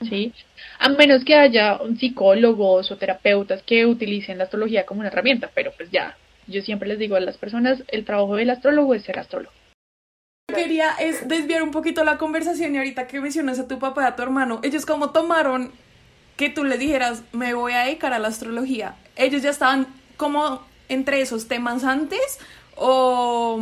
[0.01, 0.33] ¿sí?
[0.79, 5.71] A menos que haya psicólogos o terapeutas que utilicen la astrología como una herramienta, pero
[5.75, 9.17] pues ya, yo siempre les digo a las personas, el trabajo del astrólogo es ser
[9.17, 9.62] astrólogo
[10.53, 14.05] quería es desviar un poquito la conversación y ahorita que mencionas a tu papá y
[14.07, 15.71] a tu hermano, ellos como tomaron
[16.37, 18.95] que tú les dijeras, me voy a dedicar a la astrología.
[19.15, 19.87] Ellos ya estaban
[20.17, 22.39] como entre esos temas antes
[22.75, 23.59] o,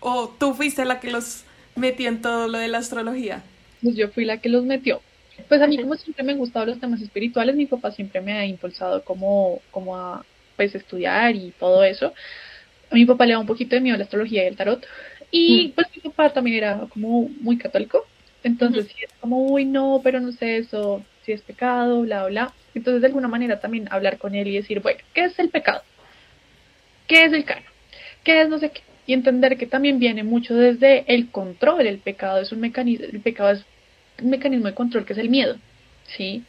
[0.00, 1.44] o tú fuiste la que los
[1.76, 3.42] metió en todo lo de la astrología.
[3.82, 5.00] Pues yo fui la que los metió.
[5.48, 8.32] Pues a mí como siempre me han gustado los temas espirituales, mi papá siempre me
[8.32, 10.24] ha impulsado como, como a
[10.56, 12.12] pues estudiar y todo eso.
[12.90, 14.84] A mi papá le da un poquito de miedo la astrología y el tarot,
[15.30, 15.70] y mm.
[15.72, 18.06] pues mi papá también era como muy católico.
[18.42, 22.54] Entonces, si es como, uy, no, pero no sé eso, si es pecado, bla, bla.
[22.74, 25.82] Entonces, de alguna manera también hablar con él y decir, bueno, ¿qué es el pecado?
[27.06, 27.64] ¿Qué es el canon?
[28.24, 28.80] ¿Qué es no sé qué?
[29.06, 31.86] Y entender que también viene mucho desde el control.
[31.86, 33.64] El pecado es un mecanismo, el pecado es
[34.22, 35.56] un mecanismo de control que es el miedo,
[36.16, 36.44] ¿sí?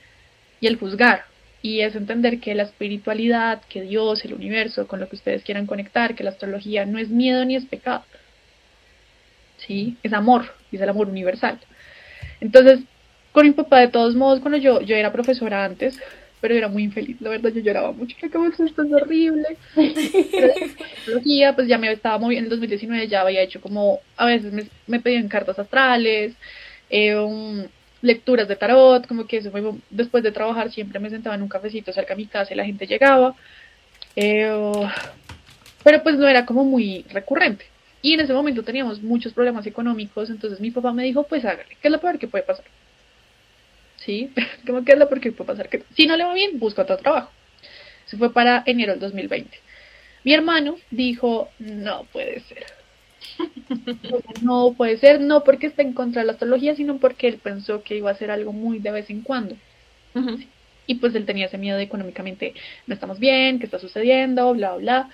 [0.60, 1.26] Y el juzgar.
[1.64, 5.68] Y es entender que la espiritualidad, que Dios, el universo, con lo que ustedes quieran
[5.68, 8.04] conectar, que la astrología no es miedo ni es pecado
[9.68, 9.98] ¿sí?
[10.04, 11.60] Es amor, es el amor universal.
[12.40, 12.80] Entonces,
[13.32, 16.00] con mi papá, de todos modos, cuando yo, yo era profesora antes,
[16.42, 19.58] pero era muy infeliz, la verdad, yo lloraba mucho, que acabo esto es horrible.
[21.56, 25.00] pues ya me estaba moviendo, en el 2019 ya había hecho como, a veces me,
[25.00, 26.34] pedían cartas astrales,
[26.90, 27.68] eh,
[28.02, 31.48] lecturas de tarot, como que eso fue, después de trabajar siempre me sentaba en un
[31.48, 33.36] cafecito cerca de mi casa y la gente llegaba.
[34.16, 34.72] Eh,
[35.84, 37.71] pero pues no era como muy recurrente.
[38.02, 41.78] Y en ese momento teníamos muchos problemas económicos, entonces mi papá me dijo, pues hágale,
[41.82, 42.66] ¿qué es lo peor que puede pasar?
[43.98, 44.32] ¿Sí?
[44.66, 45.70] ¿Cómo que es lo peor que puede pasar?
[45.70, 47.32] Que si no le va bien, busca otro trabajo.
[48.06, 49.58] Se fue para enero del 2020.
[50.24, 52.66] Mi hermano dijo, no puede ser.
[54.42, 57.84] no puede ser, no porque esté en contra de la astrología, sino porque él pensó
[57.84, 59.56] que iba a ser algo muy de vez en cuando.
[60.88, 62.54] Y pues él tenía ese miedo de económicamente
[62.86, 65.10] no estamos bien, qué está sucediendo, bla, bla.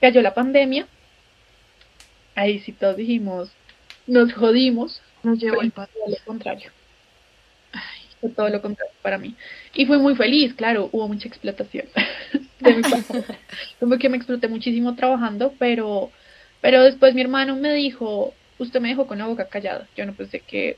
[0.00, 0.86] Cayó la pandemia,
[2.40, 3.50] ahí sí todos dijimos,
[4.06, 6.70] nos jodimos, nos llevó el todo lo contrario.
[8.20, 9.34] fue todo lo contrario para mí.
[9.74, 11.86] Y fui muy feliz, claro, hubo mucha explotación
[12.60, 12.82] de mi
[13.80, 16.10] Como que me exploté muchísimo trabajando, pero,
[16.60, 19.86] pero después mi hermano me dijo, usted me dejó con la boca callada.
[19.96, 20.76] Yo no pensé que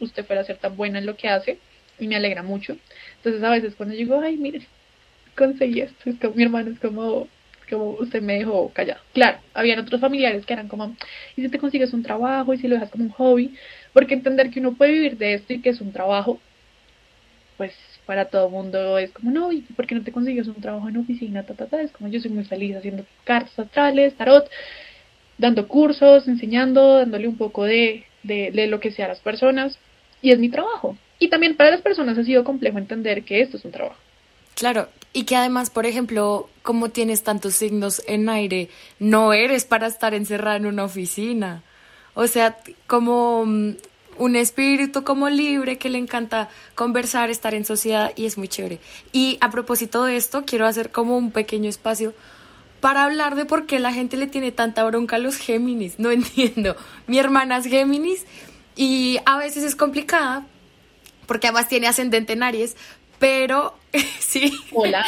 [0.00, 1.58] usted fuera a ser tan buena en lo que hace
[1.98, 2.76] y me alegra mucho.
[3.16, 4.66] Entonces a veces cuando digo, ay, mire,
[5.36, 7.28] conseguí esto, es como, mi hermano es como,
[7.78, 9.00] usted me dejó callado.
[9.12, 10.96] Claro, habían otros familiares que eran como,
[11.36, 12.54] ¿y si te consigues un trabajo?
[12.54, 13.54] ¿Y si lo dejas como un hobby?
[13.92, 16.40] Porque entender que uno puede vivir de esto y que es un trabajo,
[17.56, 17.72] pues
[18.06, 20.96] para todo mundo es como, no, ¿y por qué no te consigues un trabajo en
[20.98, 21.44] oficina?
[21.44, 21.80] Ta, ta, ta.
[21.80, 24.48] Es como yo soy muy feliz haciendo cartas astrales, tarot,
[25.38, 29.78] dando cursos, enseñando, dándole un poco de, de, de lo que sea a las personas.
[30.20, 30.96] Y es mi trabajo.
[31.18, 33.98] Y también para las personas ha sido complejo entender que esto es un trabajo.
[34.54, 39.86] Claro, y que además, por ejemplo, como tienes tantos signos en aire, no eres para
[39.86, 41.62] estar encerrada en una oficina.
[42.14, 43.70] O sea, como mm,
[44.18, 48.80] un espíritu como libre que le encanta conversar, estar en sociedad y es muy chévere.
[49.12, 52.14] Y a propósito de esto, quiero hacer como un pequeño espacio
[52.80, 55.98] para hablar de por qué la gente le tiene tanta bronca a los Géminis.
[55.98, 56.76] No entiendo.
[57.06, 58.24] Mi hermana es Géminis
[58.76, 60.46] y a veces es complicada
[61.26, 62.76] porque además tiene ascendente en Aries,
[63.18, 63.74] pero
[64.18, 64.52] sí.
[64.72, 65.04] Hola.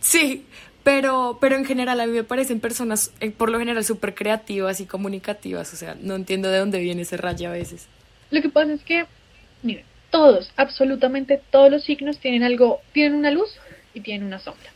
[0.00, 0.44] Sí,
[0.82, 4.80] pero, pero en general a mí me parecen personas, eh, por lo general, súper creativas
[4.80, 5.72] y comunicativas.
[5.72, 7.88] O sea, no entiendo de dónde viene ese rayo a veces.
[8.30, 9.06] Lo que pasa es que,
[9.62, 13.50] miren, todos, absolutamente todos los signos tienen algo, tienen una luz
[13.94, 14.70] y tienen una sombra.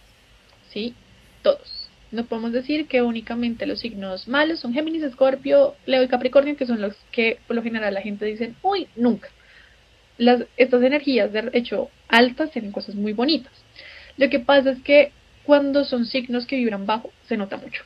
[0.72, 0.94] ¿Sí?
[1.42, 1.88] Todos.
[2.10, 6.66] No podemos decir que únicamente los signos malos son Géminis, Escorpio, Leo y Capricornio, que
[6.66, 9.28] son los que por lo general la gente dice, uy, nunca.
[10.20, 13.52] Las, estas energías, de hecho, altas, tienen cosas muy bonitas.
[14.18, 15.12] Lo que pasa es que
[15.44, 17.84] cuando son signos que vibran bajo, se nota mucho.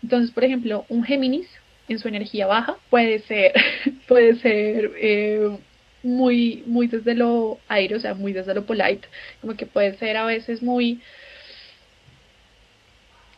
[0.00, 1.48] Entonces, por ejemplo, un Géminis
[1.88, 3.52] en su energía baja puede ser,
[4.08, 5.58] puede ser eh,
[6.04, 9.08] muy, muy desde lo aire, o sea, muy desde lo polite,
[9.40, 11.00] como que puede ser a veces muy,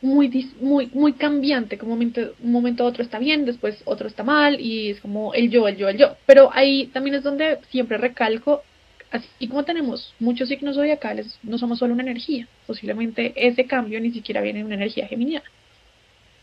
[0.00, 4.60] muy, muy, muy cambiante, como un momento, momento otro está bien, después otro está mal,
[4.60, 6.16] y es como el yo, el yo, el yo.
[6.26, 8.62] Pero ahí también es donde siempre recalco
[9.10, 12.46] así como tenemos muchos signos zodiacales, no somos solo una energía.
[12.66, 15.46] Posiblemente ese cambio ni siquiera viene de una energía geminiana.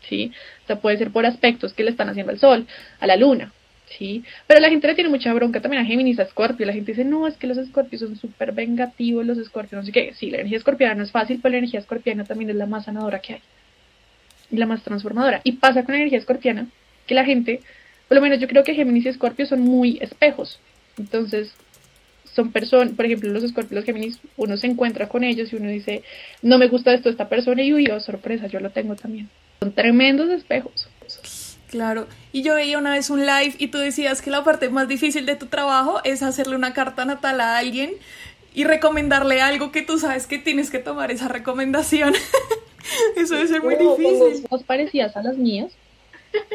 [0.08, 0.30] ¿Sí?
[0.64, 2.66] O sea, puede ser por aspectos que le están haciendo al Sol,
[3.00, 3.52] a la Luna.
[3.98, 4.24] ¿Sí?
[4.46, 6.66] Pero la gente le tiene mucha bronca también a Géminis, a Scorpio.
[6.66, 9.92] La gente dice, no, es que los Escorpios son súper vengativos, los Escorpios, no sé
[9.92, 10.12] qué.
[10.14, 12.86] Sí, la energía escorpiana no es fácil, pero la energía escorpiana también es la más
[12.86, 13.40] sanadora que hay.
[14.50, 15.40] Y la más transformadora.
[15.44, 16.66] Y pasa con la energía escorpiana
[17.06, 17.60] que la gente,
[18.08, 20.60] por lo menos yo creo que Géminis y Scorpio son muy espejos.
[20.98, 21.52] Entonces,
[22.36, 26.02] son personas, por ejemplo, los escorpios, Géminis, uno se encuentra con ellos y uno dice,
[26.42, 29.30] no me gusta esto esta persona y uy, oh, sorpresa, yo lo tengo también.
[29.60, 30.88] Son tremendos espejos.
[31.70, 34.86] Claro, y yo veía una vez un live y tú decías que la parte más
[34.86, 37.92] difícil de tu trabajo es hacerle una carta natal a alguien
[38.54, 42.14] y recomendarle algo que tú sabes que tienes que tomar esa recomendación.
[43.16, 44.46] Eso debe ser muy difícil.
[44.48, 45.72] Dos parecías a las mías.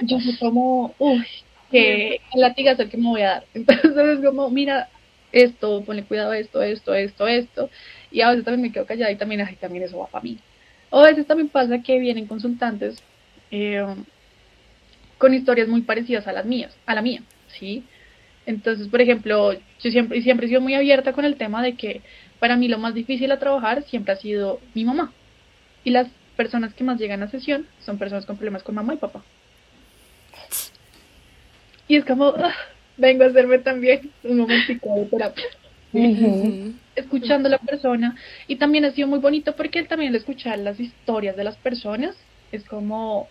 [0.01, 1.25] Yo fui como, uy,
[1.69, 3.45] que latigazo el que me voy a dar.
[3.53, 4.89] Entonces es como, mira,
[5.31, 7.69] esto, ponle cuidado a esto, esto, esto, esto.
[8.11, 10.37] Y a veces también me quedo callada y también, ay, también eso va para mí.
[10.89, 12.97] O a veces también pasa que vienen consultantes
[13.51, 13.85] eh,
[15.21, 17.21] con historias muy parecidas a las mías, a la mía,
[17.59, 17.83] ¿sí?
[18.47, 22.01] Entonces, por ejemplo, yo siempre, siempre he sido muy abierta con el tema de que
[22.39, 25.13] para mí lo más difícil a trabajar siempre ha sido mi mamá.
[25.83, 28.97] Y las personas que más llegan a sesión son personas con problemas con mamá y
[28.97, 29.21] papá.
[31.87, 32.55] Y es como, ah,
[32.97, 35.45] vengo a hacerme también un momentito de terapia.
[36.95, 38.15] Escuchando a la persona.
[38.47, 42.15] Y también ha sido muy bonito porque también al escuchar las historias de las personas
[42.51, 43.29] es como,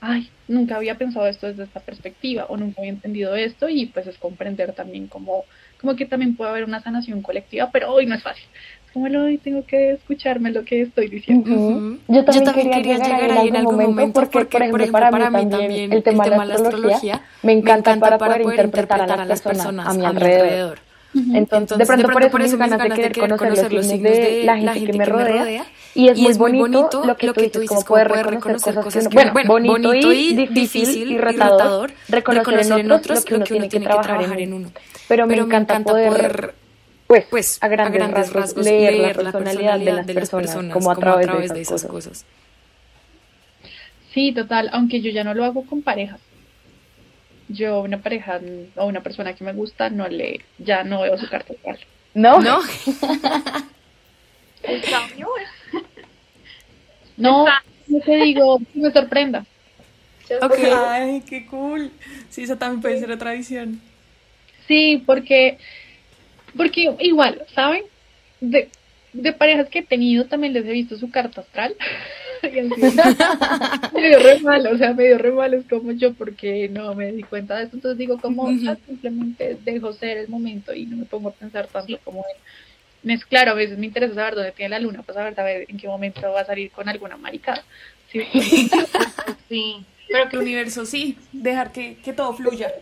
[0.00, 4.06] ay, nunca había pensado esto desde esta perspectiva o nunca había entendido esto y pues
[4.06, 5.44] es comprender también como,
[5.80, 8.44] como que también puede haber una sanación colectiva, pero hoy no es fácil.
[8.86, 11.98] Es como hoy tengo que escucharme lo que estoy diciendo.
[12.08, 16.02] Yo también, quería, llegar, ahí en algún momento, porque, por ejemplo, para, mí también el
[16.02, 20.87] tema, de la astrología, me encanta, para, poder interpretar, a las personas, a mi alrededor.
[21.14, 24.98] Entonces, de pronto, por eso, me encanta querer conocer los signos de la gente, que
[24.98, 25.66] me rodea.
[25.94, 29.72] Y es, muy, bonito, lo que, tú dices, como poder reconocer, cosas, que uno, bueno,
[29.72, 34.52] bonito, y difícil y retador, reconocer en otros lo que uno tiene que trabajar en
[34.52, 34.70] uno.
[35.08, 36.54] Pero me encanta poder
[37.08, 41.62] pues, pues a, grandes rasgos, leer, la personalidad, de, las personas, como a través, de,
[41.62, 42.26] esas, cosas.
[44.12, 46.20] Sí, total, aunque yo ya no lo hago con parejas.
[47.48, 48.40] Yo una pareja
[48.76, 51.78] o una persona que me gusta no le, ya no veo su carta astral.
[52.14, 52.40] ¿No?
[52.40, 52.60] No.
[54.62, 55.28] El cambio
[57.16, 57.46] No,
[57.86, 59.46] no te digo, me sorprenda.
[60.42, 60.70] Okay.
[60.74, 61.90] Ay, qué cool.
[62.28, 63.80] Sí, eso también puede ser otra visión.
[64.66, 65.58] Sí, porque
[66.56, 67.84] porque igual, ¿saben?
[68.40, 68.68] De,
[69.12, 71.74] de parejas que he tenido también les he visto su carta astral.
[73.94, 77.22] medio re mal, o sea, medio re mal es como yo porque no me di
[77.22, 77.76] cuenta de esto.
[77.76, 81.98] Entonces digo, como simplemente dejo ser el momento y no me pongo a pensar tanto
[82.04, 83.12] como él.
[83.12, 85.86] Es claro, a veces me interesa saber dónde tiene la luna, para saber, en qué
[85.86, 87.64] momento va a salir con alguna maricada.
[88.10, 88.22] Sí,
[89.48, 89.84] sí.
[90.08, 92.72] pero que el universo sí, dejar que, que todo fluya.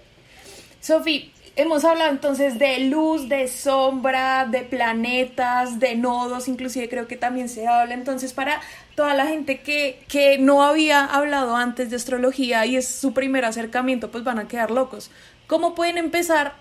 [0.81, 7.17] Sofi, Hemos hablado entonces de luz, de sombra, de planetas, de nodos, inclusive creo que
[7.17, 7.95] también se habla.
[7.95, 8.61] Entonces, para
[8.95, 13.47] toda la gente que, que no había hablado antes de astrología y es su primer
[13.47, 15.11] acercamiento, pues van a quedar locos.
[15.47, 16.57] ¿Cómo pueden empezar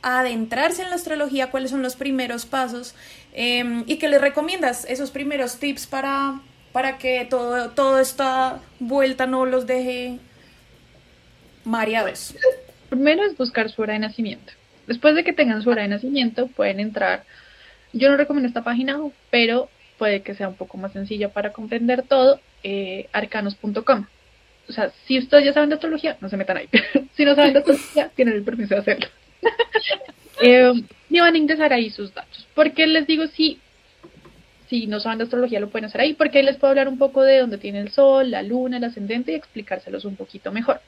[0.00, 1.50] a adentrarse en la astrología?
[1.50, 2.94] ¿Cuáles son los primeros pasos?
[3.34, 4.86] Em, ¿Y qué les recomiendas?
[4.86, 6.40] Esos primeros tips para,
[6.72, 10.20] para que todo, toda esta vuelta no los deje
[11.64, 12.34] mareados.
[12.88, 14.52] Primero es buscar su hora de nacimiento.
[14.86, 17.24] Después de que tengan su hora de nacimiento, pueden entrar.
[17.92, 18.98] Yo no recomiendo esta página,
[19.30, 19.68] pero
[19.98, 22.40] puede que sea un poco más sencilla para comprender todo.
[22.64, 24.06] eh, arcanos.com.
[24.68, 26.68] O sea, si ustedes ya saben de astrología, no se metan ahí.
[27.16, 29.06] si no saben de astrología, tienen el permiso de hacerlo.
[30.42, 30.72] eh,
[31.08, 32.46] y van a ingresar ahí sus datos.
[32.54, 33.60] ¿Por qué les digo si,
[34.68, 36.14] si no saben de astrología lo pueden hacer ahí?
[36.14, 39.32] Porque les puedo hablar un poco de dónde tiene el sol, la luna, el ascendente
[39.32, 40.80] y explicárselos un poquito mejor.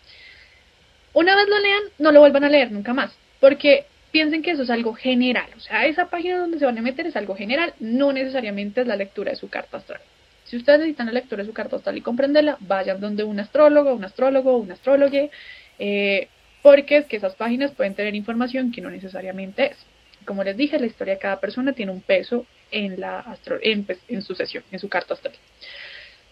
[1.13, 3.13] Una vez lo lean, no lo vuelvan a leer nunca más.
[3.41, 5.49] Porque piensen que eso es algo general.
[5.57, 8.87] O sea, esa página donde se van a meter es algo general, no necesariamente es
[8.87, 10.01] la lectura de su carta astral.
[10.45, 13.95] Si ustedes necesitan la lectura de su carta astral y comprenderla, vayan donde un astrólogo,
[13.95, 15.31] un astrólogo, un astrólogo,
[15.79, 16.29] eh,
[16.63, 19.77] porque es que esas páginas pueden tener información que no necesariamente es.
[20.25, 23.85] Como les dije, la historia de cada persona tiene un peso en, la astro en,
[23.85, 25.35] pues, en su sesión, en su carta astral.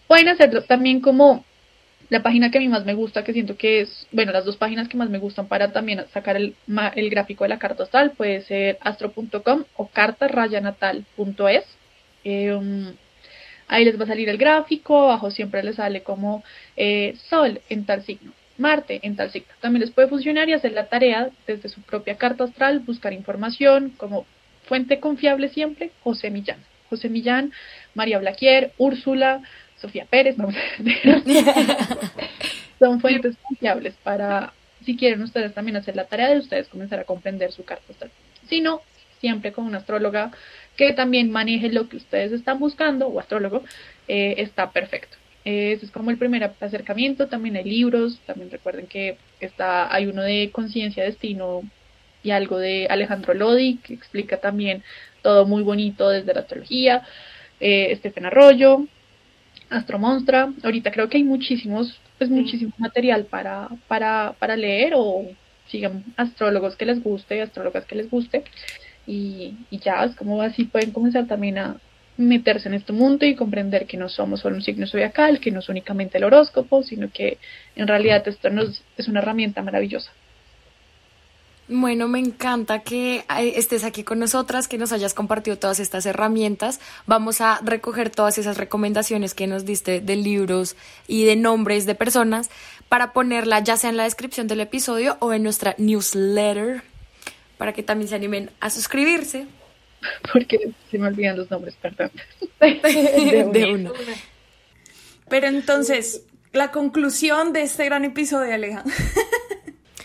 [0.07, 1.45] Pueden hacerlo también como
[2.09, 4.57] la página que a mí más me gusta, que siento que es, bueno, las dos
[4.57, 6.55] páginas que más me gustan para también sacar el,
[6.95, 11.65] el gráfico de la carta astral, puede ser astro.com o carta-natal.es.
[12.25, 12.93] Um,
[13.69, 16.43] Ahí les va a salir el gráfico, abajo siempre les sale como
[16.75, 19.53] eh, Sol en tal signo, Marte en tal signo.
[19.61, 23.93] También les puede funcionar y hacer la tarea desde su propia carta astral, buscar información
[23.95, 24.25] como
[24.65, 26.57] fuente confiable siempre, José Millán.
[26.89, 27.53] José Millán,
[27.93, 29.43] María Blaquier, Úrsula,
[29.81, 30.55] Sofía Pérez, vamos
[32.79, 34.53] son fuentes confiables para,
[34.85, 38.11] si quieren ustedes también hacer la tarea de ustedes comenzar a comprender su carta astral.
[38.47, 38.81] Si no,
[39.19, 40.31] siempre con una astróloga
[40.77, 43.63] que también maneje lo que ustedes están buscando, o astrólogo,
[44.07, 45.17] eh, está perfecto.
[45.43, 50.21] ese es como el primer acercamiento, también hay libros, también recuerden que está, hay uno
[50.21, 51.63] de conciencia, destino
[52.23, 54.83] y algo de Alejandro Lodi, que explica también
[55.21, 57.03] todo muy bonito desde la astrología,
[57.59, 58.85] eh, Estefan Arroyo,
[59.69, 65.25] Astromonstra, ahorita creo que hay muchísimos, pues muchísimo material para, para, para leer o
[65.67, 68.43] sigan astrólogos que les guste, astrólogas que les guste.
[69.05, 71.77] Y, ya es como así pueden comenzar también a
[72.17, 75.59] meterse en este mundo y comprender que no somos solo un signo zodiacal, que no
[75.59, 77.37] es únicamente el horóscopo, sino que
[77.75, 80.11] en realidad esto nos, es una herramienta maravillosa.
[81.71, 86.79] Bueno, me encanta que estés aquí con nosotras, que nos hayas compartido todas estas herramientas.
[87.05, 90.75] Vamos a recoger todas esas recomendaciones que nos diste de libros
[91.07, 92.49] y de nombres de personas
[92.89, 96.81] para ponerla ya sea en la descripción del episodio o en nuestra newsletter
[97.59, 99.45] para que también se animen a suscribirse.
[100.33, 102.09] Porque se me olvidan los nombres, perdón.
[102.59, 103.91] de, uno.
[105.29, 108.83] Pero entonces, la conclusión de este gran episodio, Aleja.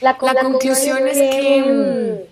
[0.05, 2.27] La, conclusión es que...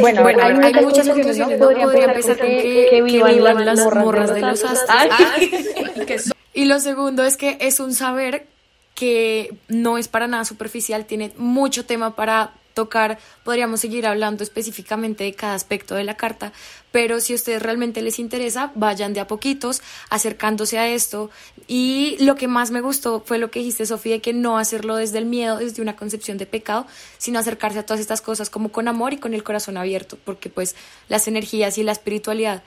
[0.00, 1.58] bueno, hay, muchas conclusiones.
[1.58, 1.66] ¿no?
[1.66, 6.32] Podría, empezar con que, vivan, las morras de los astros.
[6.54, 8.46] y lo segundo es que es un saber
[8.94, 12.54] que no es para nada superficial, tiene mucho tema para
[12.88, 16.52] podríamos seguir hablando específicamente de cada aspecto de la carta,
[16.92, 21.30] pero si a ustedes realmente les interesa, vayan de a poquitos acercándose a esto.
[21.68, 24.96] Y lo que más me gustó fue lo que dijiste, Sofía, de que no hacerlo
[24.96, 26.86] desde el miedo, desde una concepción de pecado,
[27.18, 30.48] sino acercarse a todas estas cosas como con amor y con el corazón abierto, porque
[30.48, 30.74] pues
[31.08, 32.62] las energías y la espiritualidad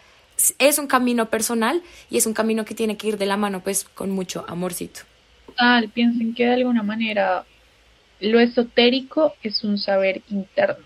[0.58, 3.62] es un camino personal y es un camino que tiene que ir de la mano
[3.62, 5.02] pues con mucho amorcito.
[5.58, 7.46] Ah, piensen que de alguna manera
[8.24, 10.86] lo esotérico es un saber interno.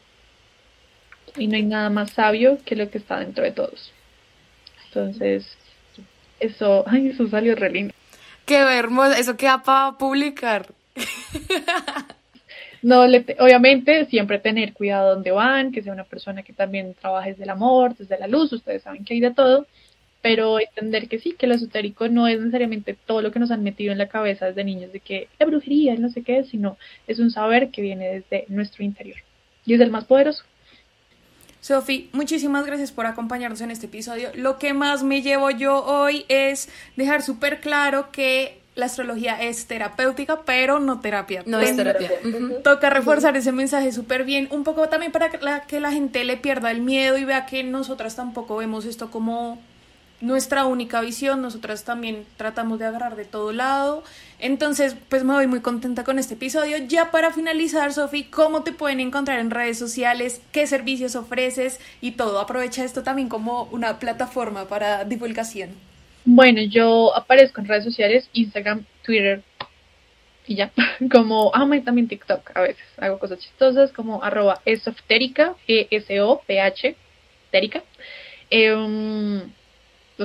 [1.38, 3.92] Y no hay nada más sabio que lo que está dentro de todos.
[4.88, 5.46] Entonces,
[6.40, 7.94] eso, ay, eso salió re lindo.
[8.46, 10.68] Qué hermoso, eso queda para publicar.
[12.82, 17.44] no, obviamente siempre tener cuidado donde van, que sea una persona que también trabaje desde
[17.44, 19.68] el amor, desde la luz, ustedes saben que hay de todo,
[20.22, 23.63] pero entender que sí, que lo esotérico no es necesariamente todo lo que nos han
[23.63, 27.20] metido en la cabeza desde niños de que la brujería no sé qué, sino es
[27.20, 29.18] un saber que viene desde nuestro interior
[29.65, 30.43] y es el más poderoso.
[31.61, 34.30] Sofi, muchísimas gracias por acompañarnos en este episodio.
[34.36, 39.65] Lo que más me llevo yo hoy es dejar súper claro que la astrología es
[39.65, 41.43] terapéutica, pero no terapia.
[41.45, 42.11] No es terapia.
[42.63, 46.24] Toca reforzar ese mensaje súper bien, un poco también para que la, que la gente
[46.24, 49.59] le pierda el miedo y vea que nosotras tampoco vemos esto como
[50.20, 54.03] nuestra única visión, nosotras también tratamos de agarrar de todo lado.
[54.39, 56.78] Entonces, pues me voy muy contenta con este episodio.
[56.88, 60.41] Ya para finalizar, Sofi, ¿cómo te pueden encontrar en redes sociales?
[60.51, 61.80] ¿Qué servicios ofreces?
[62.01, 62.39] Y todo.
[62.39, 65.70] Aprovecha esto también como una plataforma para divulgación.
[66.26, 69.43] Bueno, yo aparezco en redes sociales, Instagram, Twitter
[70.47, 70.72] y ya,
[71.11, 76.95] como, ah, también TikTok a veces, hago cosas chistosas como arroba esoftérica, E-S-O-P-H,
[77.51, 77.84] térica.
[78.49, 79.43] Eh,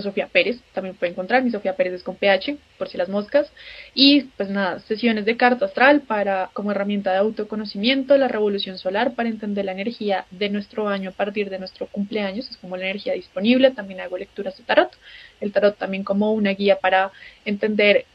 [0.00, 3.52] Sofía Pérez, también puede encontrar, mi Sofía Pérez es con PH, por si las moscas,
[3.94, 9.14] y pues nada, sesiones de carta astral para como herramienta de autoconocimiento, la revolución solar
[9.14, 12.84] para entender la energía de nuestro año a partir de nuestro cumpleaños, es como la
[12.84, 14.96] energía disponible, también hago lecturas de tarot,
[15.40, 17.10] el tarot también como una guía para
[17.44, 18.06] entender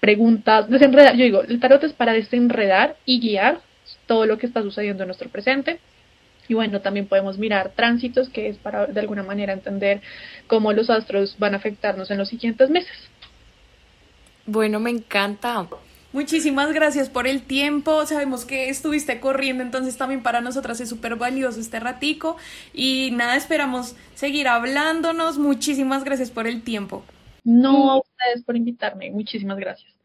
[0.00, 3.60] preguntas, desenredar, yo digo, el tarot es para desenredar y guiar
[4.06, 5.78] todo lo que está sucediendo en nuestro presente,
[6.48, 10.00] y bueno, también podemos mirar tránsitos, que es para de alguna manera entender
[10.46, 12.96] cómo los astros van a afectarnos en los siguientes meses.
[14.46, 15.66] Bueno, me encanta.
[16.12, 18.06] Muchísimas gracias por el tiempo.
[18.06, 22.36] Sabemos que estuviste corriendo, entonces también para nosotras es súper valioso este ratico.
[22.72, 25.38] Y nada, esperamos seguir hablándonos.
[25.38, 27.04] Muchísimas gracias por el tiempo.
[27.44, 29.10] No a ustedes por invitarme.
[29.10, 29.95] Muchísimas gracias.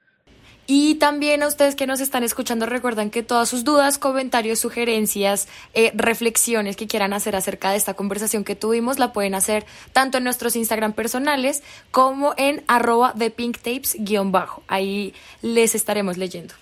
[0.74, 5.50] Y también a ustedes que nos están escuchando, recuerdan que todas sus dudas, comentarios, sugerencias,
[5.74, 10.18] eh, reflexiones que quieran hacer acerca de esta conversación que tuvimos, la pueden hacer tanto
[10.18, 11.62] en nuestros Instagram personales
[11.92, 14.64] como en arroba de pinktapes-bajo.
[14.70, 16.54] Ahí les estaremos leyendo.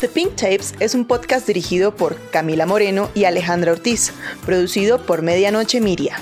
[0.00, 4.12] The Pink Tapes es un podcast dirigido por Camila Moreno y Alejandra Ortiz,
[4.44, 6.18] producido por Medianoche Miria.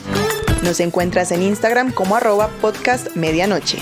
[0.62, 3.78] Nos encuentras en Instagram como arroba podcast medianoche.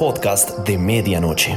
[0.00, 1.56] Podcast de medianoche.